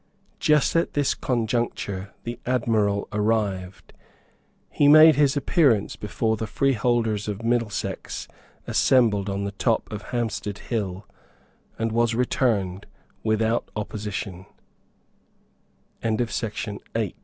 [0.39, 3.93] Just at this conjuncture the Admiral arrived.
[4.71, 8.27] He made his appearance before the freeholders of Middlesex
[8.65, 11.05] assembled on the top of Hampstead Hill,
[11.77, 12.87] and was returned
[13.21, 14.47] without oppositio